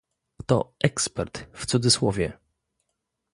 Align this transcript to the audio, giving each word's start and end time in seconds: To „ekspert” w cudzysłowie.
To 0.45 0.73
„ekspert” 0.79 1.47
w 1.53 1.65
cudzysłowie. 1.65 2.37